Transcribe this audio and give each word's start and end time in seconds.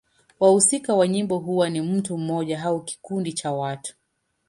Wahusika 0.39 0.93
wa 0.93 1.07
nyimbo 1.07 1.37
huwa 1.37 1.69
ni 1.69 1.81
mtu 1.81 2.17
mmoja 2.17 2.63
au 2.63 2.83
kikundi 2.83 3.33
cha 3.33 3.51
watu. 3.51 3.95